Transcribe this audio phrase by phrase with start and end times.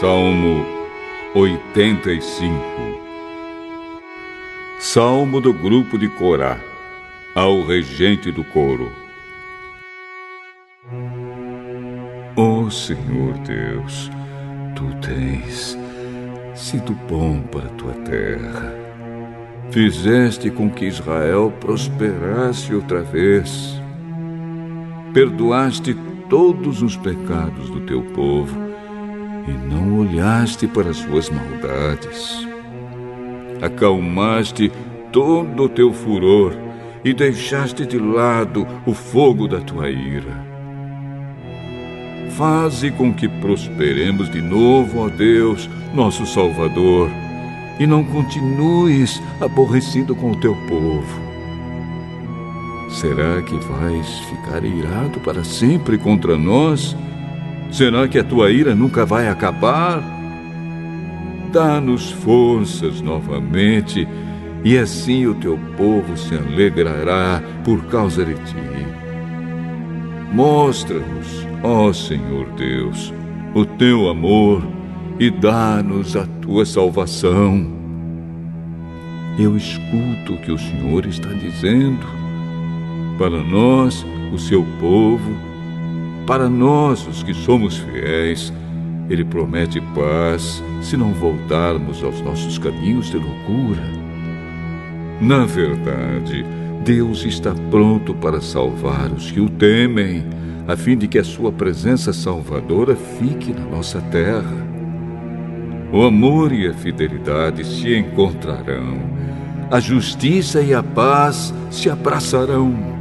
[0.00, 0.64] Salmo
[1.34, 2.54] 85
[4.78, 6.60] Salmo do grupo de Corá,
[7.34, 8.92] ao regente do coro.
[12.36, 14.08] Ó oh, Senhor Deus,
[14.76, 15.76] tu tens
[16.54, 18.72] sido bom para tua terra.
[19.72, 23.82] Fizeste com que Israel prosperasse outra vez.
[25.12, 25.96] Perdoaste
[26.30, 28.67] todos os pecados do teu povo
[29.48, 32.46] e não olhaste para suas maldades.
[33.62, 34.70] Acalmaste
[35.10, 36.54] todo o teu furor
[37.04, 40.46] e deixaste de lado o fogo da tua ira.
[42.36, 47.10] Faze com que prosperemos de novo, ó Deus, nosso Salvador,
[47.80, 51.28] e não continues aborrecido com o teu povo.
[52.90, 56.96] Será que vais ficar irado para sempre contra nós?
[57.70, 60.02] Será que a tua ira nunca vai acabar?
[61.52, 64.06] Dá-nos forças novamente,
[64.64, 68.56] e assim o teu povo se alegrará por causa de ti.
[70.32, 73.12] Mostra-nos, ó Senhor Deus,
[73.54, 74.62] o teu amor
[75.18, 77.66] e dá-nos a tua salvação.
[79.38, 82.06] Eu escuto o que o Senhor está dizendo.
[83.18, 85.47] Para nós, o seu povo,
[86.28, 88.52] para nós, os que somos fiéis,
[89.08, 93.82] Ele promete paz se não voltarmos aos nossos caminhos de loucura.
[95.22, 96.44] Na verdade,
[96.84, 100.22] Deus está pronto para salvar os que o temem,
[100.68, 104.68] a fim de que a sua presença salvadora fique na nossa terra.
[105.90, 108.98] O amor e a fidelidade se encontrarão,
[109.70, 112.97] a justiça e a paz se abraçarão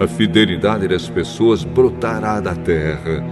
[0.00, 3.22] a fidelidade das pessoas brotará da terra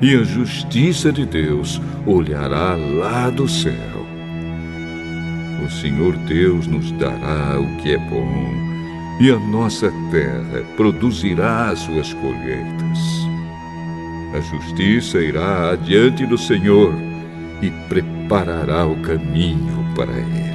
[0.00, 3.72] e a justiça de Deus olhará lá do céu.
[5.66, 8.72] O Senhor Deus nos dará o que é bom
[9.20, 12.98] e a nossa terra produzirá as suas colheitas.
[14.32, 16.94] A justiça irá adiante do Senhor
[17.60, 20.51] e preparará o caminho para ele.